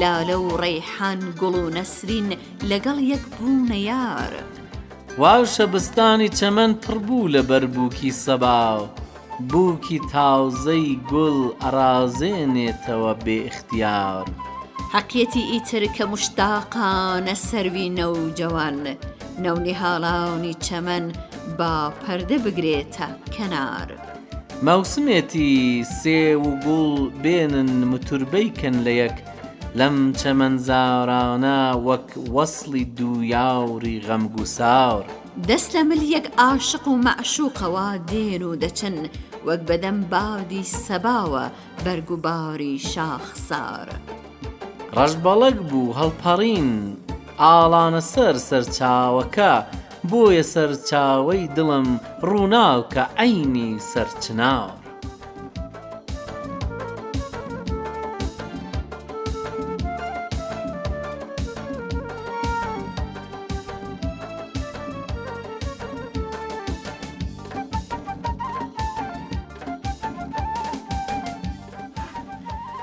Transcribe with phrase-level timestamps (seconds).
[0.00, 2.28] لالە و ڕێحان گوڵ و نەسرین
[2.70, 4.32] لەگەڵ یەک بوونە یار
[5.20, 8.80] واو شەبستانی چەمەند پڕبوو لە بەربووکی سەباو
[9.50, 14.26] بووکی تازەی گوڵ ئەرازێنێتەوە بێ اختیار.
[14.94, 18.80] حەقیەتی ئیتر کە مشتاقانە سەروی نەو جوان،
[19.44, 21.04] نەونی هاڵاونی چەمەن
[21.58, 23.88] با پەردە بگرێتە کەنار.
[24.66, 25.50] مەوسمێتی
[25.98, 29.16] سێ و گوڵ بێنن متوربەی کەن لە یەک
[29.78, 35.06] لەم چەمەنزارانە وەک وەصلی دوویاوری غەمگوساور.
[35.48, 38.96] دەست لە ملیەک عاشق و مەعشوقەوە دێن و دەچن
[39.48, 41.44] وەک بەدەم بادی سەباوە
[41.84, 43.88] بەرگوباری شاخسار.
[44.96, 46.70] ڕژبەڵک بوو هەڵپەڕین،
[47.42, 49.52] ئالانە سەر سەرچاوەکە
[50.10, 51.88] بۆیە سەرچاوەی دڵم
[52.28, 54.74] ڕووناو کە عینی سەرچناوە.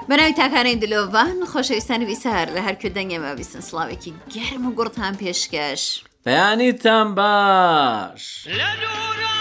[0.09, 5.81] بەناوی تاکانەی دلۆڤان خۆشەویستانی ویسار لە هەرکە دەنگێمە بیستن سلااوێکی گەرم و گوڵتان پێشکەش
[6.25, 8.23] بەیانیتان باش
[8.59, 9.38] لە دوورە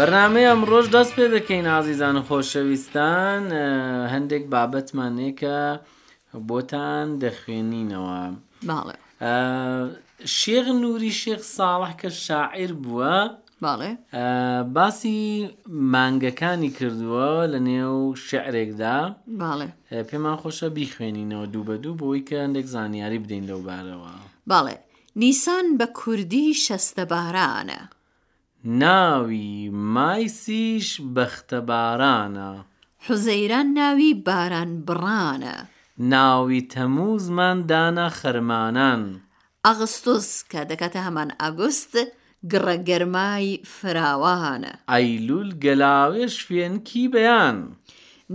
[0.00, 3.42] بەرنمەی ئەم ڕۆژ دەست پێ دەکەین ئازیزان و خۆشەویستان
[4.14, 5.60] هەندێک بابەتمانێکە
[6.48, 8.20] بۆتان دەخوێنینەوە
[8.68, 8.96] باڵێ
[10.38, 13.16] شێغ نوری شێخ ساڵح کە شاعیر بووە
[13.64, 13.90] باڵێ
[14.76, 15.18] باسی
[15.94, 18.96] مانگەکانی کردووە لە نێو شعرێکدا
[19.42, 19.68] باڵێ
[20.08, 24.12] پێمان خۆشە بیخوێنینەوە دوو بە دوو بۆی کە هەندێک زانیاری بدەین لەو بارەوە
[24.50, 24.76] باڵێ
[25.22, 27.80] نیسان بە کوردی شەستە بارانە.
[28.64, 32.50] ناوی مایسیش بەختەبارانە
[33.06, 35.56] حوزەیران ناوی باران بڕانە
[35.98, 39.02] ناوی تەموزمان دانا خەرمانان
[39.66, 41.92] ئەغستۆس کە دەکاتە هەمان ئاگوست
[42.52, 47.58] گڕەگەرمای فراوانە ئەیلول گەلاوێش فێنکی بەیان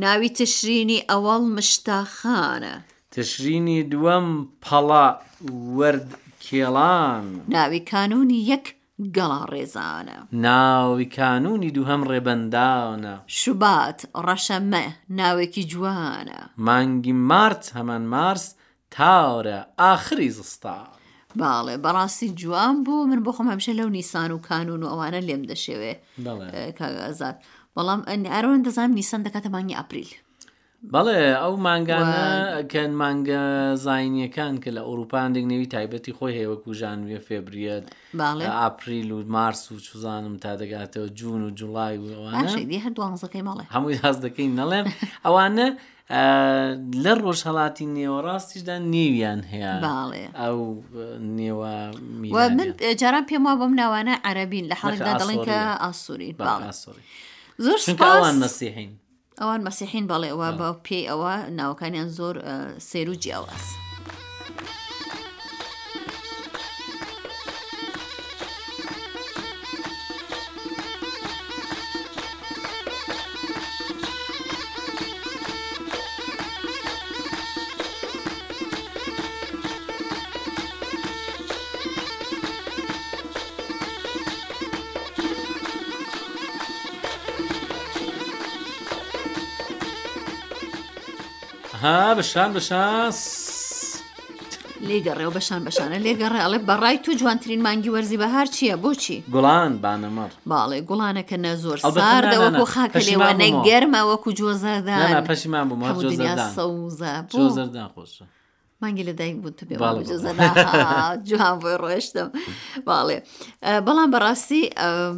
[0.02, 2.76] ناوی تشرینی ئەوەڵ مشتاخانە
[3.16, 4.28] تشرینی دووەم
[4.64, 5.08] پەڵا
[5.78, 6.10] ورد
[6.46, 7.26] کێڵان
[7.56, 8.75] ناوی کانونی یەک
[9.16, 14.86] گەڵا ڕێزانە ناوی کانونی دووهەم ڕێبنداونە شوبات ڕەشەمە
[15.20, 18.46] ناوێکی جوانە مانگی مارت هەمان مارس
[18.96, 20.80] تاورە ئاخری زستا.
[21.40, 25.44] باڵێ بەڕاستی جوان بوو من بۆ خۆم هەمشە لەو نیسان و کانون و ئەوانە لێم
[25.52, 25.94] دەشێوێ
[26.80, 27.36] کاگازات
[27.76, 28.02] بەڵام
[28.34, 30.10] ئەرەوەن دەزانم نیسان دەکاتەمانی ئاپریل.
[30.94, 32.30] بەڵێ ئەو مانگانە
[32.74, 33.42] کەن مانگە
[33.86, 37.86] زانینیەکان کە لە ئەوروپاندێک نەوی تایبەتی خۆی هێوەکو ژانویە فێبریەت
[38.58, 44.18] ئاپریل و مارس و چزانم تا دەگاتەوە جون و جوڵای ووانەی هەردوانزەکەی ماڵێ هەمووی هەز
[44.26, 44.86] دەکەین نەڵێن
[45.26, 45.68] ئەوانە
[47.04, 49.74] لە ڕۆژ هەڵاتی نێوەڕاستیشدا نێویان هەیە
[50.42, 50.60] ئەو
[51.40, 51.74] نێوە
[53.02, 56.60] جاران پێم وە بەم ناوانە عەربین لە حڵدا دەڵێن کە ئاسووری باڵ
[57.66, 58.92] زۆر سپاس نسیحین
[59.42, 62.36] ئەوان مەسیحین بەڵێ ئەوە بە پێی ئەوە ناوەکانیان زۆر
[62.90, 63.66] سێروجیاواز.
[91.86, 93.14] ها بەشان بەشان
[94.90, 99.18] لێگەڕێ و بەشان بەشانە لێگەڕێ ئەڵێ بەڕای تو جوانترین مانگی وەرزی بە هەر چییە بۆچی
[99.34, 107.14] گوڵان بانەمەڕ باڵێ گوڵانەکە نە زۆر ساردەوەکو خاکە لێوانە گەرمەوەکو جۆزەدان پەشیمان بوو سەوزە
[107.96, 108.26] خۆشە.
[108.82, 109.66] مانگی لەدایک بوون تو
[111.30, 112.30] جوان بۆی ڕۆشتم
[112.88, 113.18] باڵێ
[113.88, 114.62] بەڵام بەڕاستی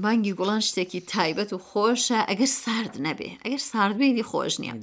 [0.05, 4.73] مانگی گوڵان شتێکی تایبەت و خۆشە ئەگەر سارد نەبێ ئەگەر ساردبێدی خۆش نییە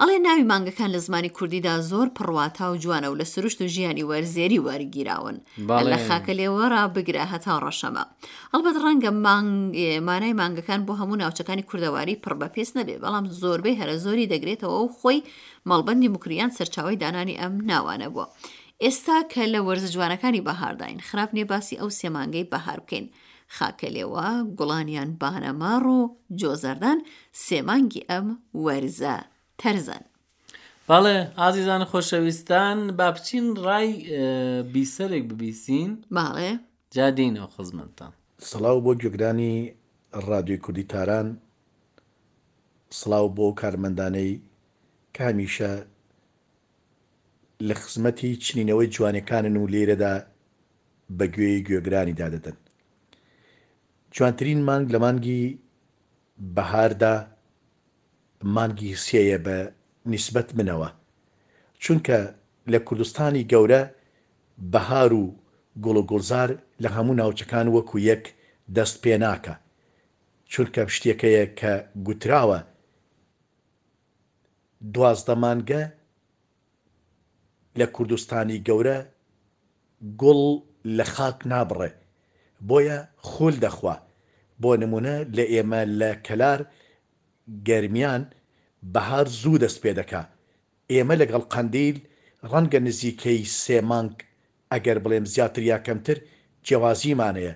[0.00, 4.02] ئەڵێ ناوی مانگەکان لە زمانی کوردیدا زۆر پڕواتا و جوانە و لە سروشت و ژیانی
[4.10, 5.36] وەرزێری وەرگیراون
[5.92, 8.04] لە خاکە لێوەرا بگرە هەتا ڕەشەمە
[8.52, 9.10] ئەڵبەت ڕەنگە
[10.08, 14.78] مانای مانگەکان بۆ هەموو ناوچەکانی کوردەواری پڕ بە پێست نەبێ بەڵام زۆربەی هەرە زۆری دەگرێتەوە
[14.82, 15.18] و خۆی
[15.70, 18.26] مەڵبندی مکریان سەرچاوی دانانی ئەم ناوانە بوو بووە.
[18.84, 23.06] ئێستا کە لە وەرزە جوانەکانی بەهارداین خراپ نێ باسی ئەو سێمانگەی بەهار بکەین.
[23.56, 24.28] خاکەلێوە
[24.58, 26.00] گوڵانیان بانەماڕ و
[26.40, 26.98] جۆزەردان
[27.46, 28.26] سێمانگی ئەم
[28.64, 29.16] وەرزە
[29.60, 30.04] تەرزەن.
[30.88, 33.88] بەڵێ ئازیزان خۆشەویستان با بچین ڕای
[34.72, 36.50] بیسەرێک ببیسین باڵێ
[36.94, 38.12] جادینەوە خزمەتتان.
[38.50, 39.54] سەڵاو بۆ گوێگرانی
[40.28, 41.28] ڕادیۆی کوردی تاران
[43.00, 44.32] سڵاو بۆ کارمەندانەی
[45.16, 45.72] کامیشە
[47.66, 50.14] لە خزمەتی چنینەوەی جوانەکانن و لێرەدا
[51.18, 52.56] بە گوێی گوێگرانی دادەدەن
[54.14, 55.42] جوانترین مانگ لە مانگی
[56.56, 57.14] بەهاردا
[58.56, 59.56] مانگی سەیە بە
[60.12, 60.90] نسبەت منەوە
[61.82, 62.18] چونکە
[62.72, 63.82] لە کوردستانی گەورە
[64.72, 65.24] بەهار و
[65.84, 66.50] گوڵگوڵزار
[66.82, 68.24] لە هەموو ناوچەکان وەکو یەک
[68.76, 69.54] دەست پێ ناکە
[70.52, 71.72] چونکە شتێکەیە کە
[72.06, 72.60] گوتراوە
[74.94, 75.82] دوازدە مانگە
[77.78, 78.98] لە کوردستانی گەورە
[80.20, 80.40] گوڵ
[80.96, 81.90] لە خاک نابڕێ
[82.68, 82.98] بۆیە
[83.28, 83.96] خول دەخوا
[84.62, 86.60] بۆ نمونە لە ئێمە لە کەلار
[87.68, 88.22] گەرمیان
[88.94, 90.22] بەهار زوو دەست پێ دەکا
[90.92, 91.96] ئێمە لەگەڵ قندیل
[92.52, 94.14] ڕەنگە نزیکەی سێمانگ
[94.72, 96.18] ئەگەر بڵێم زیاتر یا کەمتر
[96.66, 97.54] جیاوازیمانەیە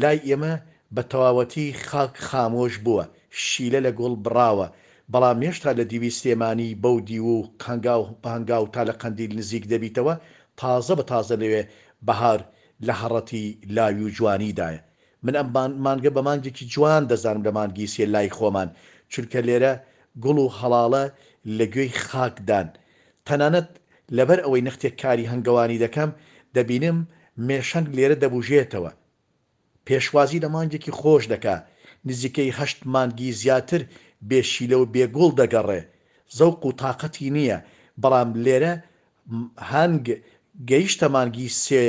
[0.00, 0.52] لای ئێمە
[0.94, 3.04] بە تەواوەتی خاک خامۆش بووە
[3.46, 4.66] شیلە لە گوڵ براوە
[5.12, 7.32] بەڵام هێشتا لە دیوی سلێمانی بەو دی و
[7.62, 10.14] قنگاو بەنگاو تا لە قندیل نزیک دەبیتەوە
[10.60, 11.62] تازە بە تازە لەوێ
[12.06, 12.40] بەهار
[12.86, 13.44] لە هەڕەتی
[13.76, 14.80] لاوی و جوانیدایە
[15.24, 15.48] من ئەم
[15.86, 18.68] مانگە بە مانگێکی جوان دەزانم لە مانگی سێ لای خۆمان
[19.12, 19.72] چونکە لێرە
[20.22, 21.04] گوڵ و هەڵاڵە
[21.56, 22.66] لە گوێی خاکدان
[23.26, 23.68] تەنانەت
[24.16, 26.10] لەبەر ئەوەی نختێک کاری هەنگەوانی دەکەم
[26.56, 26.98] دەبینم
[27.46, 28.90] مێشنگ لێرە دەبژێتەوە
[29.86, 31.56] پێشوازی لە مانگێکی خۆش دەکا
[32.08, 33.82] نزیکەی هەشت مانگی زیاتر
[34.28, 35.80] بێشیلە و بێگوڵ دەگەڕێ
[36.36, 37.58] زەوق و تااقەتی نییە
[38.02, 38.72] بەڵام لێرە
[39.72, 40.04] هەنگ
[40.70, 41.82] گەیشتە مانگی سێ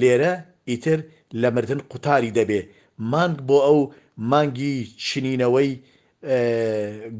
[0.00, 0.32] لێرە
[0.70, 0.98] ئیتر
[1.40, 2.60] لە مردن قوتاری دەبێ
[3.12, 3.80] مانگ بۆ ئەو
[4.32, 4.74] مانگی
[5.06, 5.70] چنینەوەی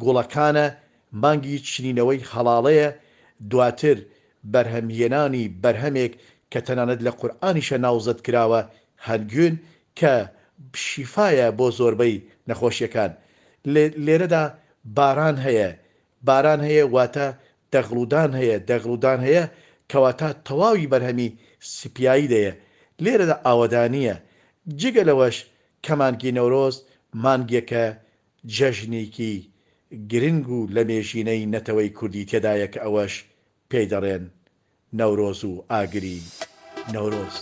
[0.02, 0.66] گوڵەکانە
[1.22, 2.88] مانگی چنینەوەی هەڵاڵەیە
[3.50, 3.96] دواتر
[4.52, 6.12] بەرهەمهێنانی بەرهەمێک
[6.52, 8.60] کە تەنانەت لە قورآانیشە ناوزت کراوە
[9.06, 9.54] هەرگوون
[9.98, 10.14] کە
[10.84, 13.12] شیفاە بۆ زۆربەی نەخۆشیەکان
[14.06, 14.44] لێرەدا
[14.98, 15.70] باران هەیە
[16.28, 17.28] باران هەیە واتە
[17.74, 19.44] دەغڵودان هەیە دەغڵودان هەیە
[19.90, 21.34] کەواتە تەواوی بەرهەمی
[21.76, 22.52] سپیایی دەیە
[23.04, 24.16] لێرەدا ئاوەدانە
[24.80, 25.36] جگە لەوەش
[25.86, 26.76] کەمانگی نەورۆز
[27.22, 27.84] مانگیەکە
[28.56, 29.34] جەژنێکی
[30.10, 33.14] گرنگ و لە مێژینەی نەتەوەی کوردی تێدایەک ئەوەش
[33.70, 34.24] پێی دەڕێن
[34.98, 36.18] نەورۆز و ئاگری
[36.94, 37.36] نەورۆز.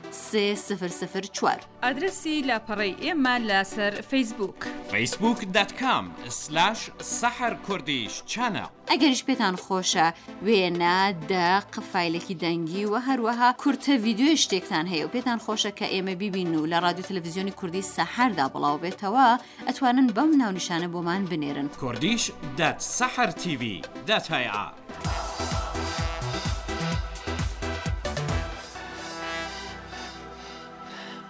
[0.68, 1.60] سفر سفر 4.
[1.84, 4.54] ئادرسی لاپەڕی ئێمە لەسەر فیسبوک
[4.92, 6.04] فیسبوک دەتکام
[6.42, 6.80] سلاش
[7.20, 10.08] سەحر کوردیش چەنە ئەگەنش پێتان خۆشە
[10.46, 10.98] وێنە
[11.32, 16.50] دە قفایلێکی دەنگی و هەروەها کورتە ویددیوی شتێکتان هەیە و پێتان خۆشە کە ئێمە ببین
[16.60, 19.26] و لە رادیو تەلەڤزیۆنی کوردی سەحردا بڵاو بێتەوە
[19.68, 22.22] ئەتوانن بەم ناونشانە بۆمان بنێرن کوردیش
[22.58, 24.60] دەت سەحر تیوی دەتهیا.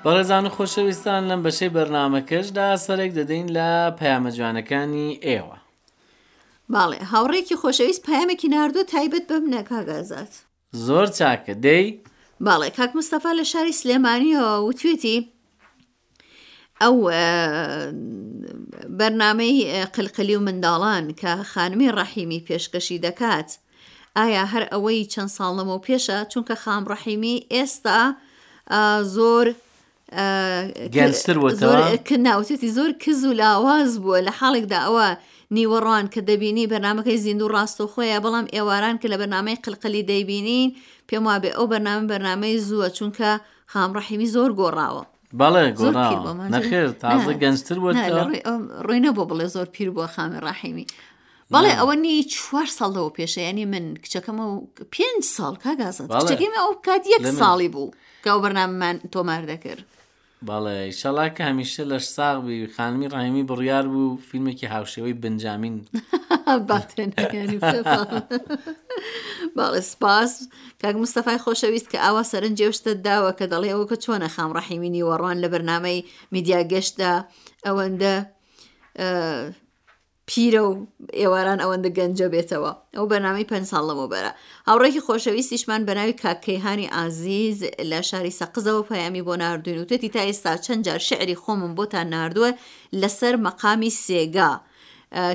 [0.05, 5.57] بەڕێزان و خۆشەویستان لەم بەشەی بەرنمەکەشدا سەرێک دەدەین لە پەیامە جوانەکانی ئێوە.
[6.73, 10.33] باڵێ هاوڕێکی خۆشەویست پامێکی نردوو تایبەت بم نەکگازات.
[10.87, 11.87] زۆر چاکە دەی؟
[12.47, 15.19] باڵێ کاک مستەفا لە شاری سلێمانیەوە وتوێتی
[16.83, 16.97] ئەو
[18.99, 23.49] بەرنمەی قلقلی و منداڵان کە خانمی ڕەحیمی پێشکەشی دەکات.
[24.19, 28.01] ئایا هەر ئەوەی چەند ساڵەمە و پێشە چونکە خام ڕەحیمی ئێستا
[29.17, 29.47] زۆر
[30.17, 35.07] ناوتێتی زۆر کز و لاواز بووە لە حاڵێکدا ئەوە
[35.57, 40.69] نیوەڕوان کە دەبینی بەنامەکەی زیندوو ڕاستە خۆیە بەڵام ئێواران کە لە بەنامەی قلقلی دەیبینین
[41.09, 43.31] پێم وابێ ئەو بەنام بەنامەی زووە چونکە
[43.73, 45.03] خامڕەحیمی زۆر گۆڕاوە.
[45.41, 45.65] بەڵێ
[46.55, 47.77] نەخێر تازە گەنجتر
[48.87, 50.87] ڕوینە بۆ بڵێ زۆر پیر بووە خامی ڕاحیمی
[51.55, 54.55] بەڵێ ئەوە نی چوار ساڵەوە پێشەیانی من کچەکەمە و
[54.95, 57.91] پێنج ساڵ کاگازت کچەکەمە ئەو کات یەک ساڵی بوو
[58.25, 59.85] کە ئەو بەرناممان تۆمار دەکرد.
[60.49, 65.77] بەڵێ شەڵاکە هەمیشە لەش ساغ بی خانمی ڕایمی بڕیار بوو فیلمێکی هاوشێوەی بنجامین
[69.57, 70.33] باڵێ سپاس
[70.83, 75.37] کاک مستەفای خۆشەویست کە ئاوا سەرنجێشتە داوە کە دەڵێ ئەوە کە چۆنە خام ڕەحیمینی وەڕوان
[75.45, 75.99] لە بەرنامەی
[76.35, 77.13] میدیاگەشتدا
[77.67, 78.15] ئەوەندە
[80.33, 80.77] پیرە و
[81.21, 84.31] ئێواران ئەوەندە گەنجە بێتەوە ئەو بەنامی پێ ساڵەوە بەرە
[84.69, 90.83] هاوڕێکی خۆشەویستیشمان بەناوی کاکەیهانی ئازیز لە شاری سەقزەوە پەیامی بۆ نردوین وتێتی تا ئێستا چەند
[90.87, 92.51] جار شعری خۆمم بۆتان نردووە
[93.01, 94.53] لەسەر مەقامی سێگا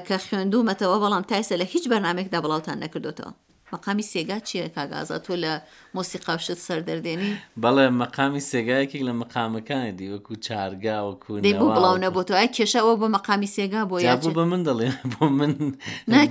[0.08, 3.32] کە خوێندومەتەوە بەڵام تایسە لە هیچ بەنامێکدا بڵاوتان نەکردوتەوە
[3.74, 5.54] مەقامی سێگا چییە کاگازە تۆ لە
[5.96, 7.32] مۆسیقاشت سەر دەردێنی
[7.64, 13.50] بەڵێ مەقامی سێگایەکی لە مەقامەکانی دی وەکو چارگا وەکو بڵاوە بۆ تۆ کێشەوە بۆ مەقامی
[13.58, 15.52] سێگا بۆ یا بە من دەڵێ بۆ من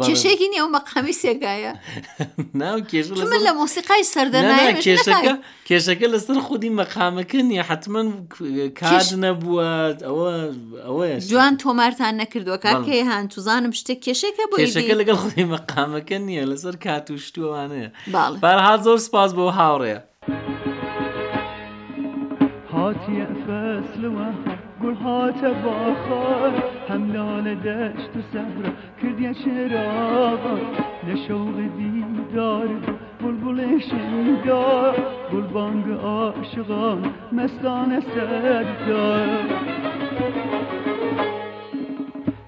[0.07, 1.73] کێشێکی نیە و مەقامی سێگایە
[2.61, 5.33] ناو کێش من لە مۆسیقای سەردەنای کێشەکە
[5.69, 8.03] کێشەکە لەسەر خودی مەقامەکە نیە حتمما
[8.81, 9.69] کار نەبووە
[10.09, 10.33] ئەوە
[10.87, 16.45] ئەوەیە جوان تۆمارتان نەکردووە کاکەی هاان توزانم شتێک کێشەکە بۆ کێشەکە لەگەڵ خودی مەقامەکە نییە
[16.51, 17.89] لەسەر کاتوش شتوانەیە
[18.43, 19.99] بەرها زۆر سپاس بۆ هاوڕێە
[22.75, 24.29] هاتیە فەسلوە
[24.83, 26.53] گوڵ هاتە باخار
[26.89, 28.71] هەم لالە دەشت و سەبرە
[29.01, 30.55] کردە شێراوە
[31.07, 32.69] لە شەوقی دیدار
[33.21, 34.95] بولبولێ شیدار
[35.33, 37.01] گلبانگ عاشقان
[37.37, 39.47] مەستانە سەردار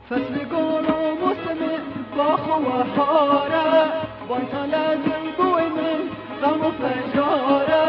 [0.08, 1.75] فەسل گۆڵ و موسمێ
[2.16, 3.68] باخەوە هارە
[4.30, 6.00] بۆی تا لە دڵ بۆی من
[6.40, 7.84] غەم و پەژارە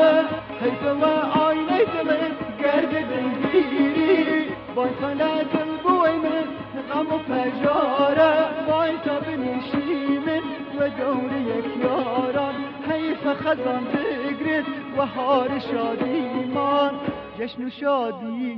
[0.62, 4.42] هەیتەوە ئاینەی دڵت گەردە دڵگیری
[4.76, 6.48] بۆی تا لە دڵ بۆی من
[6.90, 8.32] غەم و پەژارە
[8.68, 9.90] بۆی تا بنیشی
[10.26, 10.44] من
[10.78, 12.56] وە گەورەیەک یاران
[12.88, 14.68] حیفە خەزان بگرێت
[14.98, 16.94] وە هاری شادیمان
[17.40, 18.58] جشن و شادی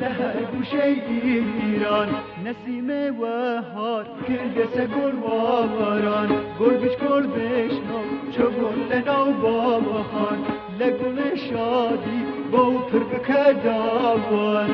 [0.00, 0.08] لە
[0.52, 0.96] گوشەی
[1.60, 2.08] ایران
[2.44, 8.00] نەسیمە وەهار کردەسە گۆڕواوەران گۆرگش گۆر بشنۆ
[8.34, 10.38] چۆ گۆر لە ناو بابەخان
[10.78, 12.20] لە گوڵە شادی
[12.52, 14.70] بۆ پڕ بکە داوان.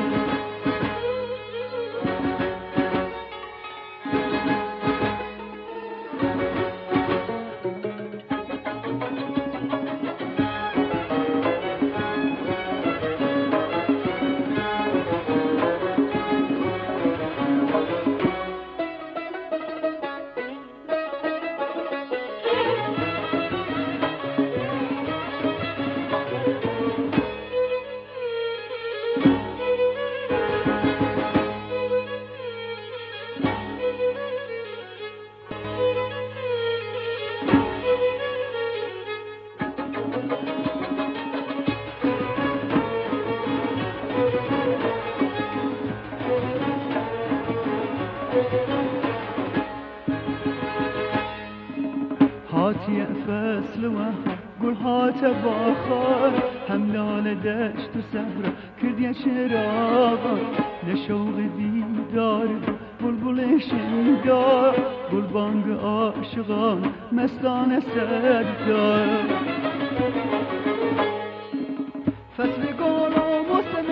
[57.43, 58.49] دشت و صحرا
[58.81, 60.33] کردیا شرابا
[60.87, 62.47] لشوق دیدار
[63.01, 64.75] بلبل شیدار
[65.11, 66.81] گلبانگ عاشقان
[67.11, 69.07] مستان سردار
[72.37, 73.89] فصل گل و موسم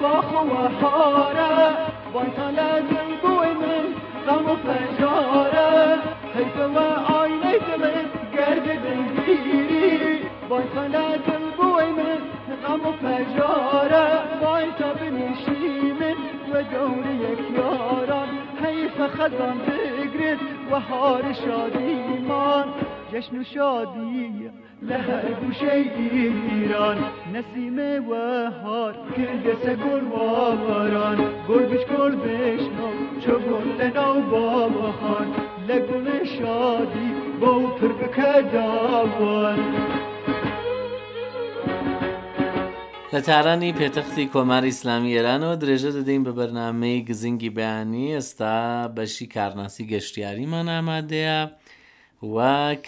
[0.00, 1.76] باخ و حاره
[2.14, 3.84] بایتان لازم بوی من
[4.26, 5.98] غم و فجاره
[6.34, 6.78] حیف و
[7.12, 8.04] آینه من
[8.36, 11.49] گرد دلگیری بایتان لازم
[12.70, 14.06] هەموو پەژارە
[14.42, 15.68] بایکە بنیشی
[16.00, 16.18] من
[16.50, 18.30] وە گەورەیەک یاران
[18.62, 22.68] حیفە خەزان بگرێت وە هاری شادیمان
[23.12, 24.50] جشن و شادیە
[24.88, 26.98] لە هەرگوشەی ئیران
[27.34, 32.88] نەسیمێ وەهار کردەسە گل واباران گرگش گل بشنۆ
[33.22, 35.28] چۆ گل لە ناو بابەخان
[35.68, 37.08] لە گوڵێ شادی
[37.40, 39.60] بەو پر بکە داوان.
[43.14, 48.60] لە تارانی پێتەختی کۆماری ئسلامی ئێرانەوە درێژە دەدەین بە بەرنمەی گزینگی بەیانی ئێستا
[48.96, 51.40] بەشی کارناسی گەشتیاریمان ئامادەیە
[52.34, 52.36] و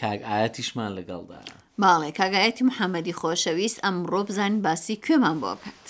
[0.00, 1.38] کاگایەتیشمان لەگەڵدا.
[1.82, 5.88] باڵێ کاگایەتی محەممەدی خۆشەویست ئەمڕۆ بزانین باسی کوێمان بۆ بکات.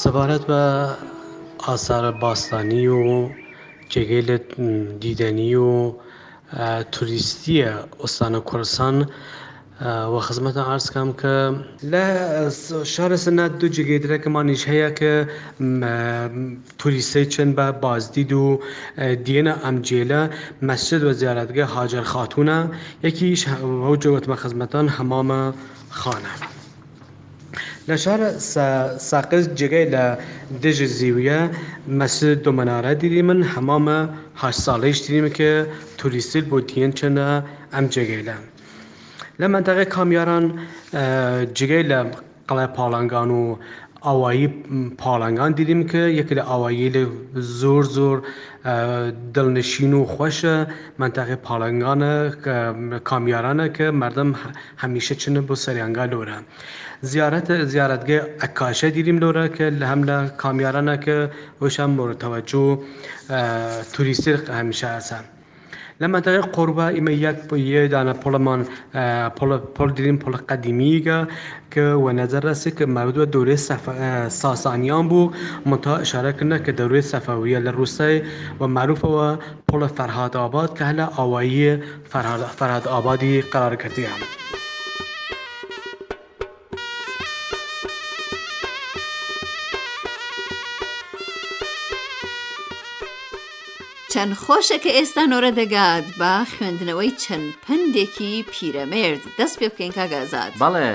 [0.00, 0.62] سەبارەت بە
[1.66, 3.02] ئاسارە باستانی و
[3.92, 4.36] جێگەی لە
[5.02, 5.74] دیدەنی و
[6.94, 7.70] توریستیە
[8.02, 8.96] ئۆستانە کوردستان
[10.12, 11.34] وە خزمەتە ئارسکەم کە
[11.92, 12.04] لە
[12.94, 15.12] شارە سنات دوو جگەی درەکەمانیش هەیە کە
[16.80, 18.46] توریستی چەند بە بازدید و
[19.24, 20.22] دیێنە ئەمجێلە
[20.68, 22.58] مەسجد وە زیارەتگە هاجر خاتونە
[23.06, 23.42] یەکیش
[23.86, 25.42] هەوجەوتمە خزمەتان هەمامە
[26.00, 26.34] خانە.
[27.88, 28.28] لە شارە
[29.08, 30.04] ساقز جگەی لە
[30.62, 31.40] دژ زیویە
[31.98, 33.98] مەسد دۆمەنارە دیری من هەمامە
[34.40, 35.50] هاش ساڵەی شتریم کە
[35.98, 37.28] تولیستیل بۆ دیەن چنە
[37.74, 38.36] ئەم جێگەیلە.
[39.40, 40.44] لە منتەقی کامیاران
[41.58, 42.00] جگەی لە
[42.48, 43.42] قەڵای پاڵنگان و
[44.06, 44.48] ئاوایی
[45.02, 47.02] پاڵنگان دیریم کە یەک لە ئاوایی لە
[47.60, 48.16] زۆر زۆر
[49.34, 50.56] دڵنشین و خۆشە
[51.00, 52.12] منتەقی پاڵنگانە
[53.08, 54.28] کامیارانە کە مردم
[54.82, 56.38] هەمیشە چنە بۆ سەریانگا لۆرە.
[57.08, 61.16] زیارەت زیارەتگە ئەکاشە دیریم لۆرە کە لە هەم لە کامیارانە کە
[61.62, 62.64] وشان مرتەوەجو
[63.92, 65.24] توریستر هەمیشە ئەسان.
[66.00, 67.36] لە مەدەقی قوربە ئمە یەک
[67.74, 68.60] یێدانە پڵمان
[69.76, 71.18] پڵ دیرین پڵ قەدیمیگە
[71.72, 73.56] کە وەنەزەرەسی کە مەردووە دورێ
[74.40, 75.32] ساسانیان بوو
[75.70, 78.16] متا شارەکردە کە دەوروێ سەفەویە لە ڕووسای
[78.60, 79.28] و معروفەوە
[79.68, 81.66] پڵە فەرهاد ئاباد کە هەلە ئاوایی
[82.10, 84.22] فەرهاد ئابادی قرارکردیان.
[94.14, 100.52] چەند خۆشە کە ئێستا نۆرە دەگات با خوێندنەوەی چەند پندێکی پیرەمێرد دەست پێ بکەین کاگازات
[100.62, 100.92] بەڵێ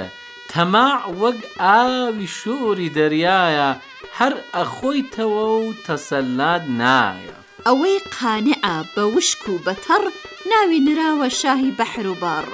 [0.52, 0.88] تەما
[1.22, 3.70] وەک ئاوی شۆری دەریایە
[4.18, 7.36] هەر ئەخۆیتەوە و تەسەلات نایە
[7.68, 10.04] ئەوەی قانعە بە وشک و بەتەڕ
[10.50, 12.52] ناوی نراوە شاهی بەحروبارڕ.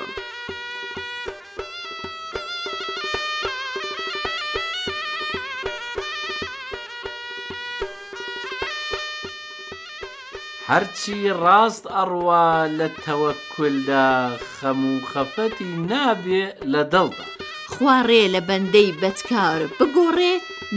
[10.74, 12.48] هەرچی ڕاست ئەڕوا
[12.80, 14.10] لە تەوەکلدا
[14.56, 17.26] خەم و خەفەتی نابێ لە دڵدا
[17.74, 20.34] خوارێ لە بەندەی بەدکار بگۆڕێ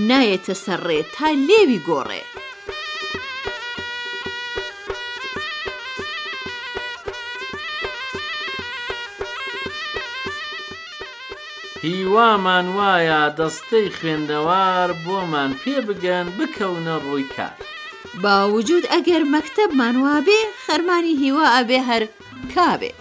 [0.09, 2.23] نایەتە سەرڕێ تا لێوی گۆڕێ.
[11.85, 17.59] هیوامان وایە دەستەی خوێندەوار بۆمان پێ بگەن بکەونە ڕووی کار.
[18.23, 22.03] باوجود ئەگەر مەکتب مانوابێ خەرمانی هیوا ئەبێ هەر
[22.55, 22.93] کابێ.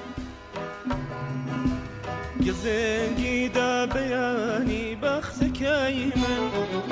[2.46, 6.44] گزێنگی دا بەیانی بەخزەکەی من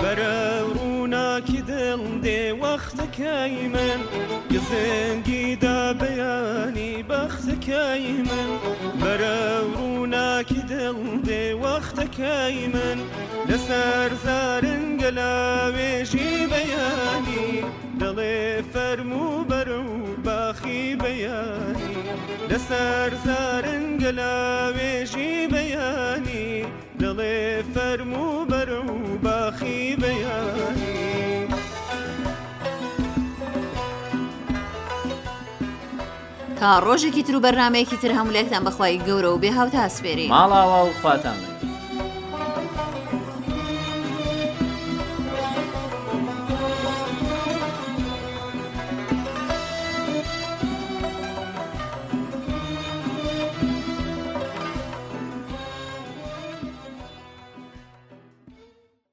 [0.02, 0.40] بەرە
[0.78, 4.00] ڕووناکی دڵ دێ وەختەکەی من
[4.54, 8.50] گزێنگی دا بەیانی بەخزەکەی من
[9.02, 9.40] بەرە
[9.76, 12.98] ڕووناکی دڵ دێ وەختەکەی من
[13.50, 17.50] لەسەر زارن گەلاوێژی بەیانی
[18.02, 18.38] دەڵێ
[18.74, 19.92] فەرمو بەرە و
[20.26, 21.96] باخی بەیانی
[22.50, 26.50] لەسەر زارنگەلاوێژی بەیانی
[27.02, 27.40] دەڵێ
[27.74, 28.94] فەرمو بەرە و
[29.26, 31.00] باخی بەیانی
[36.60, 40.92] تا ڕۆژێکی تر و بەرنمەیەکی تر هەمولێکتان بەخوای گەورە و بێ هاوتا سپێری ماڵاوا و
[41.02, 41.51] خواتان.